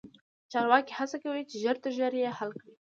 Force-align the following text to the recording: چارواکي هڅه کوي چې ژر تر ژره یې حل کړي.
چارواکي 0.51 0.91
هڅه 0.99 1.17
کوي 1.23 1.41
چې 1.49 1.55
ژر 1.63 1.75
تر 1.83 1.91
ژره 1.97 2.17
یې 2.23 2.29
حل 2.37 2.51
کړي. 2.59 2.69